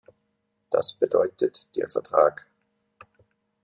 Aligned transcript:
Das 0.71 0.93
bedeutet 0.95 1.67
der 1.77 1.87
Vertrag. 1.87 2.47